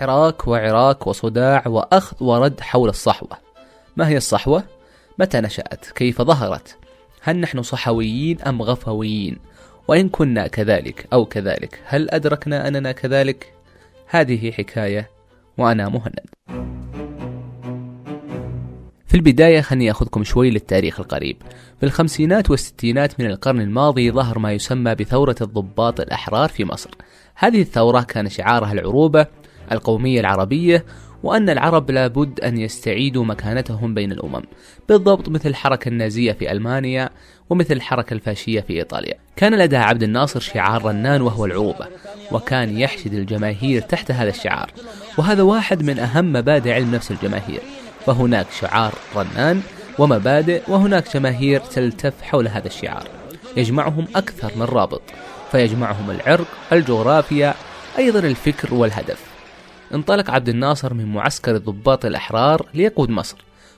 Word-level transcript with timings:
حراك 0.00 0.48
وعراك 0.48 1.06
وصداع 1.06 1.62
وأخذ 1.66 2.24
ورد 2.24 2.60
حول 2.60 2.88
الصحوة 2.88 3.38
ما 3.96 4.08
هي 4.08 4.16
الصحوة؟ 4.16 4.64
متى 5.18 5.40
نشأت؟ 5.40 5.86
كيف 5.90 6.22
ظهرت؟ 6.22 6.76
هل 7.22 7.36
نحن 7.40 7.62
صحويين 7.62 8.42
أم 8.42 8.62
غفويين؟ 8.62 9.38
وإن 9.88 10.08
كنا 10.08 10.46
كذلك 10.46 11.06
أو 11.12 11.24
كذلك 11.24 11.80
هل 11.84 12.10
أدركنا 12.10 12.68
أننا 12.68 12.92
كذلك؟ 12.92 13.52
هذه 14.06 14.50
حكاية 14.50 15.10
وأنا 15.58 15.88
مهند 15.88 16.26
في 19.06 19.14
البداية 19.14 19.60
خلني 19.60 19.90
أخذكم 19.90 20.24
شوي 20.24 20.50
للتاريخ 20.50 21.00
القريب 21.00 21.36
في 21.80 21.86
الخمسينات 21.86 22.50
والستينات 22.50 23.20
من 23.20 23.26
القرن 23.26 23.60
الماضي 23.60 24.10
ظهر 24.10 24.38
ما 24.38 24.52
يسمى 24.52 24.94
بثورة 24.94 25.36
الضباط 25.40 26.00
الأحرار 26.00 26.48
في 26.48 26.64
مصر 26.64 26.90
هذه 27.34 27.60
الثورة 27.60 28.00
كان 28.00 28.28
شعارها 28.28 28.72
العروبة 28.72 29.26
القومية 29.72 30.20
العربية 30.20 30.84
وأن 31.22 31.50
العرب 31.50 31.90
لابد 31.90 32.40
أن 32.40 32.58
يستعيدوا 32.58 33.24
مكانتهم 33.24 33.94
بين 33.94 34.12
الأمم. 34.12 34.42
بالضبط 34.88 35.28
مثل 35.28 35.48
الحركة 35.48 35.88
النازية 35.88 36.32
في 36.32 36.52
ألمانيا 36.52 37.10
ومثل 37.50 37.74
الحركة 37.74 38.14
الفاشية 38.14 38.60
في 38.60 38.72
إيطاليا. 38.72 39.14
كان 39.36 39.58
لدى 39.58 39.76
عبد 39.76 40.02
الناصر 40.02 40.40
شعار 40.40 40.84
رنان 40.84 41.22
وهو 41.22 41.44
العروبة 41.44 41.86
وكان 42.32 42.78
يحشد 42.78 43.14
الجماهير 43.14 43.82
تحت 43.82 44.10
هذا 44.10 44.30
الشعار. 44.30 44.70
وهذا 45.18 45.42
واحد 45.42 45.82
من 45.82 45.98
أهم 45.98 46.32
مبادئ 46.32 46.72
علم 46.72 46.94
نفس 46.94 47.10
الجماهير. 47.10 47.60
فهناك 48.06 48.46
شعار 48.60 48.94
رنان 49.16 49.60
ومبادئ 49.98 50.62
وهناك 50.68 51.14
جماهير 51.14 51.60
تلتف 51.60 52.22
حول 52.22 52.48
هذا 52.48 52.66
الشعار. 52.66 53.08
يجمعهم 53.56 54.06
أكثر 54.16 54.52
من 54.56 54.62
رابط 54.62 55.02
فيجمعهم 55.52 56.10
العرق 56.10 56.46
الجغرافيا 56.72 57.54
أيضا 57.98 58.18
الفكر 58.18 58.74
والهدف. 58.74 59.29
انطلق 59.94 60.30
عبد 60.30 60.48
الناصر 60.48 60.94
من 60.94 61.12
معسكر 61.12 61.56
الضباط 61.56 62.04
الأحرار 62.04 62.66
ليقود 62.74 63.10
مصر 63.10 63.36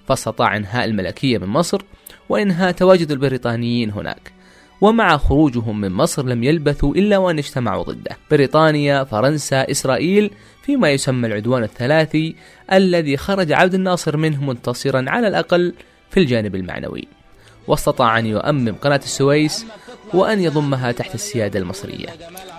فاستطاع 0.09 0.57
إنهاء 0.57 0.85
الملكية 0.85 1.39
من 1.39 1.47
مصر 1.47 1.83
وإنهاء 2.29 2.73
تواجد 2.73 3.11
البريطانيين 3.11 3.91
هناك. 3.91 4.33
ومع 4.81 5.17
خروجهم 5.17 5.81
من 5.81 5.93
مصر 5.93 6.27
لم 6.27 6.45
يلبثوا 6.45 6.95
إلا 6.95 7.19
وأن 7.19 7.39
اجتمعوا 7.39 7.83
ضده. 7.83 8.17
بريطانيا 8.31 9.05
فرنسا 9.05 9.71
إسرائيل 9.71 10.31
فيما 10.63 10.91
يسمى 10.91 11.27
العدوان 11.29 11.63
الثلاثي 11.63 12.37
الذي 12.73 13.17
خرج 13.17 13.53
عبد 13.53 13.75
الناصر 13.75 14.17
منه 14.17 14.45
منتصرا 14.45 15.05
على 15.09 15.29
الأقل 15.29 15.75
في 16.11 16.21
الجانب 16.21 16.55
المعنوي. 16.55 17.09
واستطاع 17.67 18.19
أن 18.19 18.27
يؤمم 18.27 18.75
قناة 18.75 19.01
السويس 19.05 19.67
وأن 20.15 20.41
يضمها 20.41 20.93
تحت 20.93 21.15
السيادة 21.15 21.59
المصرية. 21.59 22.09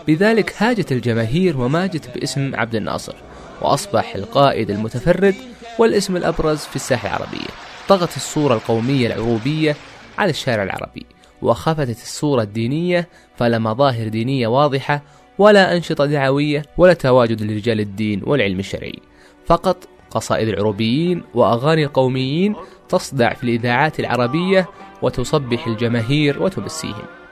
بذلك 0.08 0.54
هاجت 0.58 0.92
الجماهير 0.92 1.62
وماجت 1.62 2.18
باسم 2.18 2.56
عبد 2.56 2.76
الناصر. 2.76 3.16
وأصبح 3.64 4.16
القائد 4.16 4.70
المتفرد 4.70 5.36
والاسم 5.80 6.18
الأبرز 6.18 6.60
في 6.60 6.76
الساحة 6.76 7.08
العربية. 7.08 7.48
طغت 7.88 8.18
الصورة 8.18 8.54
القومية 8.54 9.08
العروبية 9.08 9.76
على 10.18 10.30
الشارع 10.30 10.64
العربي 10.64 11.06
وخفتت 11.42 12.02
الصورة 12.02 12.42
الدينية 12.42 13.08
فلا 13.38 13.60
مظاهر 13.60 14.08
دينية 14.08 14.48
واضحة 14.48 15.02
ولا 15.38 15.76
أنشطة 15.76 16.06
دعوية 16.06 16.66
ولا 16.78 16.94
تواجد 16.94 17.42
لرجال 17.42 17.80
الدين 17.80 18.22
والعلم 18.26 18.60
الشرعي. 18.60 19.00
فقط 19.46 19.88
قصائد 20.12 20.48
العروبيين 20.48 21.24
وأغاني 21.34 21.84
القوميين 21.84 22.56
تصدع 22.90 23.34
في 23.34 23.44
الإذاعات 23.44 24.00
العربية 24.00 24.70
وتصبح 25.02 25.68
الجماهير 25.68 26.44
وتبسيهم. 26.44 27.23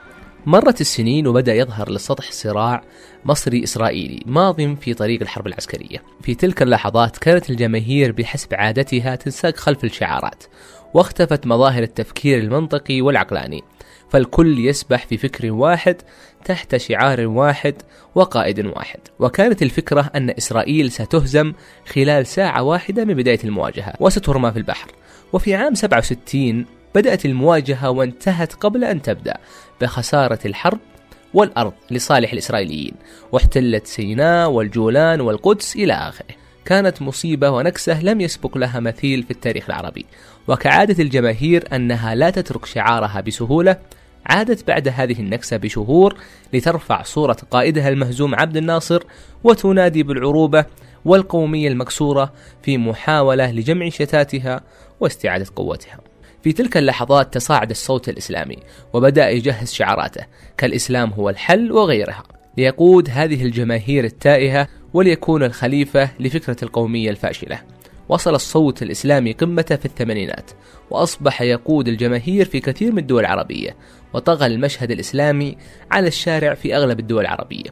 مرت 0.46 0.80
السنين 0.80 1.26
وبدأ 1.26 1.54
يظهر 1.54 1.90
للسطح 1.90 2.32
صراع 2.32 2.82
مصري 3.24 3.64
إسرائيلي 3.64 4.22
ماض 4.26 4.74
في 4.74 4.94
طريق 4.94 5.22
الحرب 5.22 5.46
العسكرية. 5.46 6.02
في 6.22 6.34
تلك 6.34 6.62
اللحظات 6.62 7.16
كانت 7.16 7.50
الجماهير 7.50 8.12
بحسب 8.12 8.54
عادتها 8.54 9.14
تنساق 9.14 9.56
خلف 9.56 9.84
الشعارات 9.84 10.44
واختفت 10.94 11.46
مظاهر 11.46 11.82
التفكير 11.82 12.38
المنطقي 12.38 13.00
والعقلاني. 13.00 13.62
فالكل 14.10 14.66
يسبح 14.66 15.06
في 15.06 15.16
فكر 15.16 15.52
واحد 15.52 15.96
تحت 16.44 16.76
شعار 16.76 17.26
واحد 17.26 17.74
وقائد 18.14 18.66
واحد. 18.66 19.00
وكانت 19.18 19.62
الفكرة 19.62 20.10
أن 20.14 20.30
إسرائيل 20.30 20.92
ستهزم 20.92 21.52
خلال 21.86 22.26
ساعة 22.26 22.62
واحدة 22.62 23.04
من 23.04 23.14
بداية 23.14 23.40
المواجهة 23.44 23.94
وسترمى 24.00 24.52
في 24.52 24.58
البحر. 24.58 24.90
وفي 25.32 25.54
عام 25.54 25.74
67 25.74 26.66
بدأت 26.94 27.24
المواجهة 27.24 27.90
وانتهت 27.90 28.52
قبل 28.52 28.84
أن 28.84 29.02
تبدأ 29.02 29.36
بخسارة 29.80 30.38
الحرب 30.44 30.78
والأرض 31.34 31.72
لصالح 31.90 32.32
الإسرائيليين 32.32 32.94
واحتلت 33.32 33.86
سيناء 33.86 34.50
والجولان 34.50 35.20
والقدس 35.20 35.76
إلى 35.76 35.92
آخره 35.92 36.34
كانت 36.64 37.02
مصيبة 37.02 37.50
ونكسة 37.50 38.02
لم 38.02 38.20
يسبق 38.20 38.58
لها 38.58 38.80
مثيل 38.80 39.22
في 39.22 39.30
التاريخ 39.30 39.64
العربي 39.70 40.06
وكعادة 40.48 41.02
الجماهير 41.02 41.64
أنها 41.72 42.14
لا 42.14 42.30
تترك 42.30 42.66
شعارها 42.66 43.20
بسهولة 43.20 43.76
عادت 44.26 44.66
بعد 44.68 44.88
هذه 44.88 45.20
النكسة 45.20 45.56
بشهور 45.56 46.16
لترفع 46.52 47.02
صورة 47.02 47.36
قائدها 47.50 47.88
المهزوم 47.88 48.34
عبد 48.34 48.56
الناصر 48.56 49.02
وتنادي 49.44 50.02
بالعروبة 50.02 50.64
والقومية 51.04 51.68
المكسورة 51.68 52.32
في 52.62 52.78
محاولة 52.78 53.50
لجمع 53.50 53.88
شتاتها 53.88 54.60
واستعادة 55.00 55.46
قوتها. 55.56 56.11
في 56.42 56.52
تلك 56.52 56.76
اللحظات 56.76 57.34
تصاعد 57.34 57.70
الصوت 57.70 58.08
الإسلامي 58.08 58.56
وبدأ 58.92 59.30
يجهز 59.30 59.72
شعاراته 59.72 60.26
كالإسلام 60.56 61.10
هو 61.10 61.30
الحل 61.30 61.72
وغيرها. 61.72 62.22
ليقود 62.58 63.08
هذه 63.10 63.44
الجماهير 63.44 64.04
التائهة 64.04 64.68
وليكون 64.94 65.42
الخليفة 65.42 66.10
لفكرة 66.20 66.56
القومية 66.62 67.10
الفاشلة. 67.10 67.60
وصل 68.08 68.34
الصوت 68.34 68.82
الإسلامي 68.82 69.32
قمته 69.32 69.76
في 69.76 69.84
الثمانينات 69.86 70.50
وأصبح 70.90 71.42
يقود 71.42 71.88
الجماهير 71.88 72.44
في 72.44 72.60
كثير 72.60 72.92
من 72.92 72.98
الدول 72.98 73.20
العربية 73.20 73.76
وطغى 74.14 74.46
المشهد 74.46 74.90
الإسلامي 74.90 75.56
على 75.90 76.08
الشارع 76.08 76.54
في 76.54 76.76
أغلب 76.76 77.00
الدول 77.00 77.22
العربية. 77.22 77.70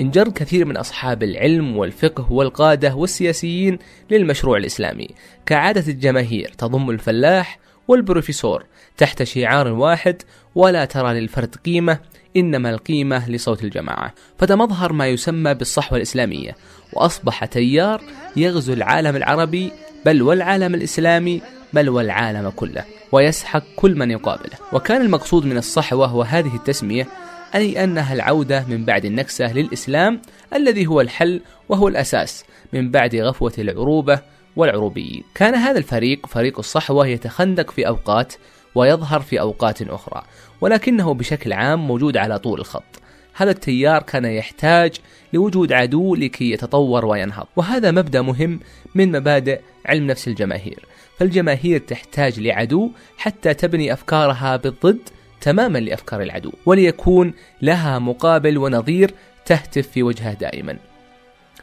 انجر 0.00 0.28
كثير 0.28 0.64
من 0.64 0.76
أصحاب 0.76 1.22
العلم 1.22 1.76
والفقه 1.76 2.32
والقادة 2.32 2.94
والسياسيين 2.94 3.78
للمشروع 4.10 4.56
الإسلامي. 4.56 5.08
كعادة 5.46 5.92
الجماهير 5.92 6.52
تضم 6.58 6.90
الفلاح 6.90 7.58
والبروفيسور 7.88 8.64
تحت 8.96 9.22
شعار 9.22 9.68
واحد 9.68 10.22
ولا 10.54 10.84
ترى 10.84 11.20
للفرد 11.20 11.56
قيمة 11.64 11.98
إنما 12.36 12.70
القيمة 12.70 13.30
لصوت 13.30 13.64
الجماعة. 13.64 14.14
فتمظهر 14.38 14.92
ما 14.92 15.06
يسمى 15.06 15.54
بالصحوة 15.54 15.96
الإسلامية. 15.96 16.56
وأصبح 16.92 17.44
تيار 17.44 18.02
يغزو 18.36 18.72
العالم 18.72 19.16
العربي 19.16 19.72
بل 20.04 20.22
والعالم 20.22 20.74
الإسلامي 20.74 21.42
بل 21.72 21.88
والعالم 21.88 22.50
كله. 22.50 22.84
ويسحق 23.12 23.62
كل 23.76 23.94
من 23.94 24.10
يقابله. 24.10 24.56
وكان 24.72 25.00
المقصود 25.00 25.44
من 25.46 25.56
الصحوة 25.56 26.14
وهذه 26.14 26.56
التسمية 26.56 27.08
أي 27.54 27.84
أنها 27.84 28.14
العودة 28.14 28.64
من 28.68 28.84
بعد 28.84 29.04
النكسة 29.04 29.52
للإسلام 29.52 30.22
الذي 30.54 30.86
هو 30.86 31.00
الحل 31.00 31.40
وهو 31.68 31.88
الأساس 31.88 32.44
من 32.72 32.90
بعد 32.90 33.16
غفوة 33.16 33.52
العروبة 33.58 34.20
والعروبيين 34.56 35.22
كان 35.34 35.54
هذا 35.54 35.78
الفريق 35.78 36.26
فريق 36.26 36.58
الصحوة 36.58 37.06
يتخندق 37.06 37.70
في 37.70 37.86
أوقات 37.86 38.34
ويظهر 38.74 39.20
في 39.20 39.40
أوقات 39.40 39.82
أخرى 39.82 40.22
ولكنه 40.60 41.14
بشكل 41.14 41.52
عام 41.52 41.86
موجود 41.86 42.16
على 42.16 42.38
طول 42.38 42.60
الخط. 42.60 43.02
هذا 43.34 43.50
التيار 43.50 44.02
كان 44.02 44.24
يحتاج 44.24 44.96
لوجود 45.32 45.72
عدو 45.72 46.14
لكي 46.14 46.50
يتطور 46.50 47.06
وينهض 47.06 47.46
وهذا 47.56 47.90
مبدأ 47.90 48.22
مهم 48.22 48.60
من 48.94 49.12
مبادئ 49.12 49.60
علم 49.86 50.06
نفس 50.06 50.28
الجماهير. 50.28 50.86
فالجماهير 51.18 51.80
تحتاج 51.80 52.40
لعدو 52.40 52.90
حتى 53.16 53.54
تبني 53.54 53.92
أفكارها 53.92 54.56
بالضد 54.56 55.08
تماما 55.40 55.78
لأفكار 55.78 56.22
العدو 56.22 56.52
وليكون 56.66 57.34
لها 57.62 57.98
مقابل 57.98 58.58
ونظير 58.58 59.14
تهتف 59.46 59.88
في 59.88 60.02
وجهه 60.02 60.32
دائما. 60.32 60.78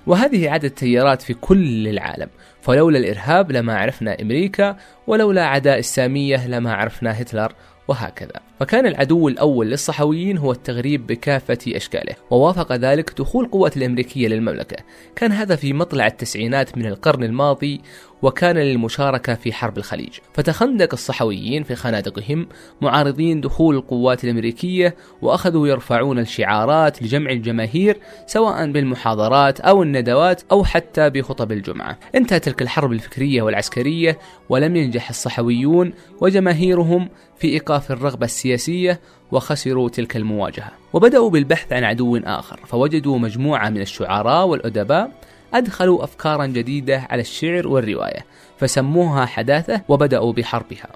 وهذه 0.07 0.49
عدد 0.49 0.69
تيارات 0.69 1.21
في 1.21 1.33
كل 1.33 1.87
العالم. 1.87 2.29
فلولا 2.61 2.97
الإرهاب 2.97 3.51
لما 3.51 3.77
عرفنا 3.77 4.21
أمريكا 4.21 4.77
ولولا 5.07 5.45
عداء 5.45 5.79
السامية 5.79 6.47
لما 6.47 6.73
عرفنا 6.73 7.21
هتلر 7.21 7.53
وهكذا. 7.87 8.48
فكان 8.59 8.85
العدو 8.85 9.27
الأول 9.27 9.69
للصحويين 9.69 10.37
هو 10.37 10.51
التغريب 10.51 11.07
بكافة 11.07 11.57
أشكاله 11.67 12.15
ووافق 12.29 12.75
ذلك 12.75 13.13
دخول 13.17 13.45
القوات 13.45 13.77
الأمريكية 13.77 14.27
للمملكة. 14.27 14.77
كان 15.15 15.31
هذا 15.31 15.55
في 15.55 15.73
مطلع 15.73 16.07
التسعينات 16.07 16.77
من 16.77 16.85
القرن 16.85 17.23
الماضي 17.23 17.81
وكان 18.21 18.57
للمشاركة 18.57 19.33
في 19.33 19.53
حرب 19.53 19.77
الخليج. 19.77 20.09
فتخندق 20.33 20.89
الصحويين 20.93 21.63
في 21.63 21.75
خنادقهم 21.75 22.47
معارضين 22.81 23.41
دخول 23.41 23.75
القوات 23.75 24.23
الأمريكية 24.23 24.95
وأخذوا 25.21 25.67
يرفعون 25.67 26.19
الشعارات 26.19 27.03
لجمع 27.03 27.31
الجماهير 27.31 27.97
سواء 28.27 28.71
بالمحاضرات 28.71 29.59
أو 29.59 29.83
الندوات 29.83 30.41
أو 30.51 30.63
حتى 30.63 31.09
بخطب 31.09 31.51
الجمعة. 31.51 31.97
انتهت 32.15 32.45
تلك 32.45 32.61
الحرب 32.61 32.91
الفكرية 32.91 33.41
والعسكرية 33.41 34.19
ولم 34.49 34.75
ينجح 34.75 35.09
الصحويون 35.09 35.93
وجماهيرهم 36.21 37.09
في 37.37 37.47
إيقاف 37.47 37.91
الرغبة 37.91 38.25
السياسية 38.25 38.48
وخسروا 39.31 39.89
تلك 39.89 40.15
المواجهة. 40.15 40.71
وبدأوا 40.93 41.29
بالبحث 41.29 41.73
عن 41.73 41.83
عدو 41.83 42.17
آخر 42.17 42.59
فوجدوا 42.67 43.19
مجموعة 43.19 43.69
من 43.69 43.81
الشعراء 43.81 44.47
والأدباء 44.47 45.11
أدخلوا 45.53 46.03
أفكارا 46.03 46.45
جديدة 46.45 47.07
على 47.09 47.21
الشعر 47.21 47.67
والرواية 47.67 48.25
فسموها 48.57 49.25
حداثة 49.25 49.81
وبدأوا 49.87 50.33
بحربها. 50.33 50.89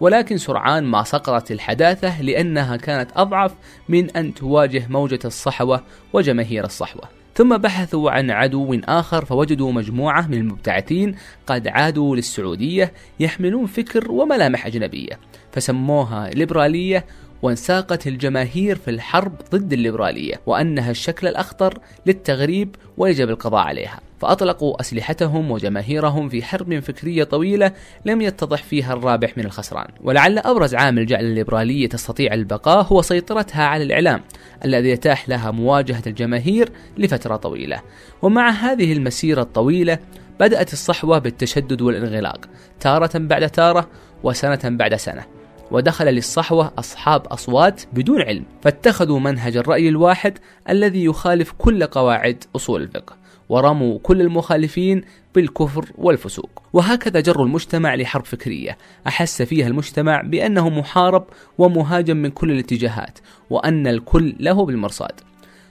ولكن 0.00 0.38
سرعان 0.38 0.84
ما 0.84 1.02
سقطت 1.02 1.50
الحداثة 1.50 2.22
لأنها 2.22 2.76
كانت 2.76 3.10
أضعف 3.16 3.54
من 3.88 4.10
أن 4.10 4.34
تواجه 4.34 4.86
موجة 4.88 5.18
الصحوة 5.24 5.82
وجماهير 6.12 6.64
الصحوة. 6.64 7.23
ثم 7.34 7.56
بحثوا 7.56 8.10
عن 8.10 8.30
عدو 8.30 8.80
آخر 8.84 9.24
فوجدوا 9.24 9.72
مجموعة 9.72 10.26
من 10.26 10.34
المبتعثين 10.34 11.14
قد 11.46 11.68
عادوا 11.68 12.16
للسعودية 12.16 12.92
يحملون 13.20 13.66
فكر 13.66 14.12
وملامح 14.12 14.66
أجنبية 14.66 15.18
فسموها 15.52 16.30
ليبرالية 16.30 17.04
وانساقت 17.42 18.06
الجماهير 18.06 18.76
في 18.76 18.90
الحرب 18.90 19.32
ضد 19.52 19.72
الليبرالية 19.72 20.40
وأنها 20.46 20.90
الشكل 20.90 21.26
الأخطر 21.26 21.78
للتغريب 22.06 22.76
ويجب 22.96 23.30
القضاء 23.30 23.60
عليها. 23.66 24.00
فأطلقوا 24.24 24.80
أسلحتهم 24.80 25.50
وجماهيرهم 25.50 26.28
في 26.28 26.42
حرب 26.42 26.78
فكرية 26.78 27.24
طويلة 27.24 27.72
لم 28.04 28.20
يتضح 28.20 28.62
فيها 28.62 28.92
الرابح 28.92 29.38
من 29.38 29.44
الخسران. 29.44 29.86
ولعل 30.00 30.38
أبرز 30.38 30.74
عامل 30.74 31.06
جعل 31.06 31.24
الليبرالية 31.24 31.88
تستطيع 31.88 32.34
البقاء 32.34 32.86
هو 32.86 33.02
سيطرتها 33.02 33.64
على 33.64 33.84
الإعلام 33.84 34.20
الذي 34.64 34.88
يتاح 34.88 35.28
لها 35.28 35.50
مواجهة 35.50 36.02
الجماهير 36.06 36.68
لفترة 36.98 37.36
طويلة. 37.36 37.80
ومع 38.22 38.50
هذه 38.50 38.92
المسيرة 38.92 39.42
الطويلة 39.42 39.98
بدأت 40.40 40.72
الصحوة 40.72 41.18
بالتشدد 41.18 41.82
والانغلاق 41.82 42.40
تارة 42.80 43.18
بعد 43.18 43.50
تارة 43.50 43.88
وسنة 44.22 44.60
بعد 44.64 44.94
سنة. 44.94 45.24
ودخل 45.70 46.06
للصحوة 46.06 46.72
أصحاب 46.78 47.26
أصوات 47.26 47.82
بدون 47.92 48.22
علم 48.22 48.44
فاتخذوا 48.62 49.20
منهج 49.20 49.56
الرأي 49.56 49.88
الواحد 49.88 50.38
الذي 50.68 51.04
يخالف 51.04 51.52
كل 51.58 51.84
قواعد 51.84 52.44
أصول 52.56 52.82
الفقه. 52.82 53.23
ورموا 53.48 53.98
كل 54.02 54.20
المخالفين 54.20 55.02
بالكفر 55.34 55.92
والفسوق. 55.98 56.62
وهكذا 56.72 57.20
جروا 57.20 57.46
المجتمع 57.46 57.94
لحرب 57.94 58.24
فكرية. 58.24 58.78
أحس 59.06 59.42
فيها 59.42 59.66
المجتمع 59.66 60.22
بأنه 60.22 60.68
محارب 60.68 61.24
ومهاجم 61.58 62.16
من 62.16 62.30
كل 62.30 62.50
الاتجاهات 62.50 63.18
وأن 63.50 63.86
الكل 63.86 64.36
له 64.40 64.66
بالمرصاد. 64.66 65.20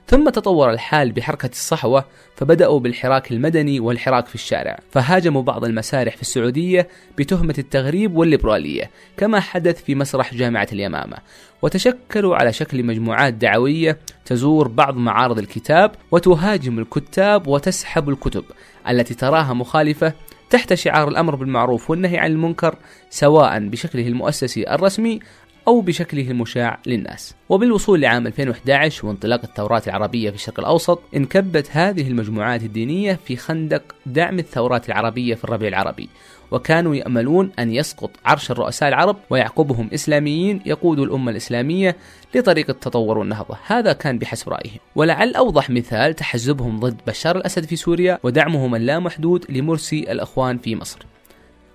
ثم 0.07 0.29
تطور 0.29 0.71
الحال 0.71 1.11
بحركة 1.11 1.49
الصحوة 1.49 2.05
فبدأوا 2.35 2.79
بالحراك 2.79 3.31
المدني 3.31 3.79
والحراك 3.79 4.27
في 4.27 4.35
الشارع. 4.35 4.79
فهاجموا 4.91 5.41
بعض 5.41 5.65
المسارح 5.65 6.15
في 6.15 6.21
السعودية 6.21 6.87
بتهمة 7.17 7.55
التغريب 7.57 8.17
والليبرالية 8.17 8.91
كما 9.17 9.39
حدث 9.39 9.83
في 9.83 9.95
مسرح 9.95 10.33
جامعة 10.33 10.67
اليمامة. 10.71 11.17
وتشكلوا 11.61 12.35
على 12.35 12.53
شكل 12.53 12.83
مجموعات 12.83 13.33
دعوية 13.33 13.99
تزور 14.25 14.67
بعض 14.67 14.95
معارض 14.95 15.39
الكتاب 15.39 15.91
وتهاجم 16.11 16.79
الكتاب 16.79 17.47
وتسحب 17.47 18.09
الكتب 18.09 18.43
التي 18.89 19.13
تراها 19.13 19.53
مخالفة 19.53 20.13
تحت 20.49 20.73
شعار 20.73 21.07
الأمر 21.07 21.35
بالمعروف 21.35 21.89
والنهي 21.89 22.17
عن 22.17 22.31
المنكر 22.31 22.75
سواء 23.09 23.59
بشكله 23.59 24.07
المؤسسي 24.07 24.73
الرسمي 24.73 25.19
أو 25.67 25.81
بشكله 25.81 26.31
المشاع 26.31 26.79
للناس. 26.85 27.35
وبالوصول 27.49 28.01
لعام 28.01 28.27
2011 28.27 29.07
وانطلاق 29.07 29.41
الثورات 29.43 29.87
العربية 29.87 30.29
في 30.29 30.35
الشرق 30.35 30.59
الأوسط 30.59 31.01
انكبت 31.15 31.69
هذه 31.71 32.07
المجموعات 32.07 32.63
الدينية 32.63 33.19
في 33.25 33.35
خندق 33.35 33.83
دعم 34.05 34.39
الثورات 34.39 34.89
العربية 34.89 35.35
في 35.35 35.43
الربيع 35.43 35.67
العربي. 35.67 36.09
وكانوا 36.51 36.95
يأملون 36.95 37.51
أن 37.59 37.71
يسقط 37.71 38.11
عرش 38.25 38.51
الرؤساء 38.51 38.89
العرب 38.89 39.17
ويعقبهم 39.29 39.89
إسلاميين 39.93 40.61
يقودوا 40.65 41.05
الأمة 41.05 41.31
الإسلامية 41.31 41.95
لطريق 42.35 42.69
التطور 42.69 43.17
والنهضة. 43.17 43.57
هذا 43.67 43.93
كان 43.93 44.19
بحسب 44.19 44.49
رأيهم. 44.49 44.79
ولعل 44.95 45.35
أوضح 45.35 45.69
مثال 45.69 46.13
تحزبهم 46.13 46.79
ضد 46.79 46.97
بشار 47.07 47.35
الأسد 47.35 47.65
في 47.65 47.75
سوريا 47.75 48.19
ودعمهم 48.23 48.75
اللامحدود 48.75 49.45
لمرسي 49.49 49.99
الأخوان 49.99 50.57
في 50.57 50.75
مصر. 50.75 51.12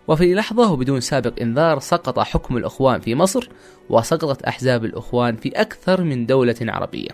وفي 0.08 0.34
لحظة 0.34 0.72
وبدون 0.72 1.00
سابق 1.00 1.32
إنذار 1.40 1.78
سقط 1.78 2.18
حكم 2.18 2.56
الأخوان 2.56 3.00
في 3.00 3.14
مصر 3.14 3.48
وسقطت 3.90 4.42
أحزاب 4.42 4.84
الأخوان 4.84 5.36
في 5.36 5.48
أكثر 5.48 6.02
من 6.02 6.26
دولة 6.26 6.56
عربية. 6.62 7.08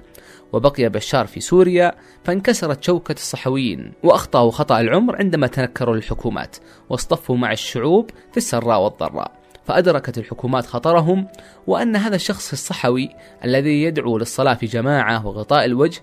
وبقي 0.52 0.88
بشار 0.88 1.26
في 1.26 1.40
سوريا 1.40 1.94
فانكسرت 2.24 2.84
شوكة 2.84 3.12
الصحويين 3.12 3.92
وأخطأوا 4.02 4.50
خطأ 4.50 4.80
العمر 4.80 5.16
عندما 5.16 5.46
تنكروا 5.46 5.96
للحكومات 5.96 6.56
واصطفوا 6.90 7.36
مع 7.36 7.52
الشعوب 7.52 8.10
في 8.30 8.36
السراء 8.36 8.80
والضراء. 8.80 9.32
فأدركت 9.64 10.18
الحكومات 10.18 10.66
خطرهم 10.66 11.28
وأن 11.66 11.96
هذا 11.96 12.16
الشخص 12.16 12.52
الصحوي 12.52 13.10
الذي 13.44 13.82
يدعو 13.82 14.18
للصلاة 14.18 14.54
في 14.54 14.66
جماعة 14.66 15.26
وغطاء 15.26 15.64
الوجه 15.64 16.02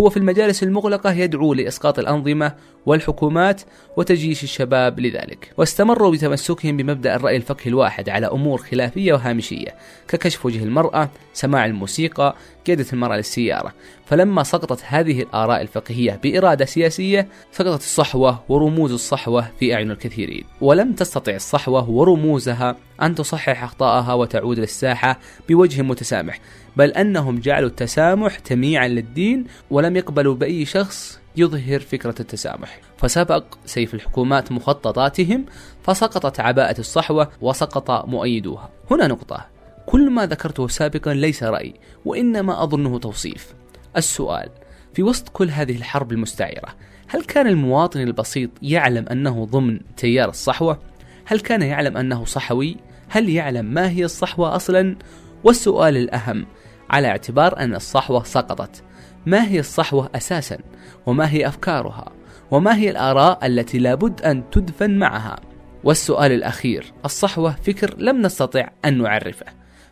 هو 0.00 0.10
في 0.10 0.16
المجالس 0.16 0.62
المغلقة 0.62 1.12
يدعو 1.12 1.54
لإسقاط 1.54 1.98
الأنظمة 1.98 2.54
والحكومات 2.86 3.62
وتجيش 3.96 4.44
الشباب 4.44 5.00
لذلك. 5.00 5.52
واستمروا 5.56 6.12
بتمسكهم 6.12 6.76
بمبدأ 6.76 7.14
الرأي 7.14 7.36
الفقهي 7.36 7.66
الواحد 7.66 8.08
على 8.08 8.26
أمور 8.26 8.58
خلافية 8.58 9.12
وهامشية 9.12 9.74
ككشف 10.08 10.46
وجه 10.46 10.64
المرأة 10.64 11.10
سماع 11.32 11.66
الموسيقى 11.66 12.36
قيادة 12.66 12.86
المرأة 12.92 13.16
للسيارة. 13.16 13.72
فلما 14.06 14.42
سقطت 14.42 14.82
هذه 14.86 15.22
الآراء 15.22 15.62
الفقهية 15.62 16.20
بإرادة 16.22 16.64
سياسية 16.64 17.28
سقطت 17.52 17.80
الصحوة 17.80 18.42
ورموز 18.48 18.92
الصحوة 18.92 19.50
في 19.60 19.74
أعين 19.74 19.90
الكثيرين. 19.90 20.44
ولم 20.60 20.92
تستطع 20.92 21.34
الصحوة 21.34 21.90
ورموزها 21.90 22.76
أن 23.02 23.14
تصحح 23.14 23.62
أخطاءها 23.62 24.14
وتعود 24.14 24.58
للساحة 24.58 25.18
بوجه 25.48 25.82
متسامح 25.82 26.40
بل 26.76 26.90
أنهم 26.90 27.38
جعلوا 27.38 27.68
التسامح 27.68 28.38
تمييعا 28.38 28.88
للدين 28.88 29.44
ولم 29.84 29.96
يقبلوا 29.96 30.34
بأي 30.34 30.64
شخص 30.64 31.20
يظهر 31.36 31.80
فكرة 31.80 32.14
التسامح 32.20 32.80
فسبق 32.96 33.44
سيف 33.66 33.94
الحكومات 33.94 34.52
مخططاتهم 34.52 35.44
فسقطت 35.82 36.40
عباءة 36.40 36.80
الصحوة 36.80 37.30
وسقط 37.40 38.08
مؤيدوها 38.08 38.70
هنا 38.90 39.06
نقطة 39.06 39.46
كل 39.86 40.10
ما 40.10 40.26
ذكرته 40.26 40.68
سابقا 40.68 41.14
ليس 41.14 41.42
رأي 41.42 41.74
وإنما 42.04 42.62
أظنه 42.62 42.98
توصيف 42.98 43.54
السؤال 43.96 44.48
في 44.94 45.02
وسط 45.02 45.28
كل 45.28 45.50
هذه 45.50 45.76
الحرب 45.76 46.12
المستعرة 46.12 46.74
هل 47.08 47.24
كان 47.24 47.46
المواطن 47.46 48.00
البسيط 48.00 48.50
يعلم 48.62 49.06
أنه 49.08 49.44
ضمن 49.44 49.80
تيار 49.96 50.28
الصحوة؟ 50.28 50.78
هل 51.24 51.40
كان 51.40 51.62
يعلم 51.62 51.96
أنه 51.96 52.24
صحوي؟ 52.24 52.76
هل 53.08 53.28
يعلم 53.28 53.64
ما 53.64 53.90
هي 53.90 54.04
الصحوة 54.04 54.56
أصلا؟ 54.56 54.96
والسؤال 55.44 55.96
الأهم 55.96 56.46
على 56.94 57.08
اعتبار 57.08 57.58
أن 57.58 57.74
الصحوة 57.74 58.22
سقطت. 58.24 58.82
ما 59.26 59.48
هي 59.48 59.60
الصحوة 59.60 60.10
أساسا؟ 60.14 60.58
وما 61.06 61.30
هي 61.30 61.48
أفكارها؟ 61.48 62.12
وما 62.50 62.76
هي 62.76 62.90
الآراء 62.90 63.46
التي 63.46 63.78
لابد 63.78 64.22
أن 64.22 64.50
تدفن 64.50 64.98
معها؟ 64.98 65.36
والسؤال 65.84 66.32
الأخير 66.32 66.92
الصحوة 67.04 67.50
فكر 67.50 67.94
لم 67.98 68.22
نستطع 68.22 68.68
أن 68.84 69.02
نعرفه. 69.02 69.46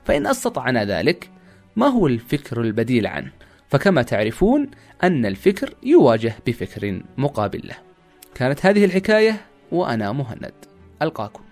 فإن 0.05 0.27
أستطعنا 0.27 0.85
ذلك 0.85 1.31
ما 1.77 1.87
هو 1.87 2.07
الفكر 2.07 2.61
البديل 2.61 3.07
عنه؟ 3.07 3.33
فكما 3.69 4.03
تعرفون 4.03 4.71
أن 5.03 5.27
الفكر 5.27 5.75
يواجه 5.83 6.35
بفكر 6.47 7.03
مقابل 7.17 7.61
له. 7.69 7.77
كانت 8.35 8.67
هذه 8.67 8.85
الحكاية 8.85 9.37
وأنا 9.73 10.13
مهند. 10.13 10.55
ألقاكم. 11.03 11.43